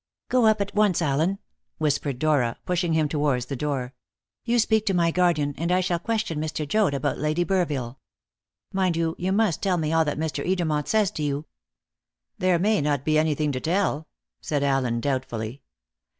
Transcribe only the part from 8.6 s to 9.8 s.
Mind, you must tell